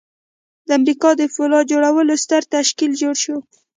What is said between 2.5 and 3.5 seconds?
تشکیل جوړ شو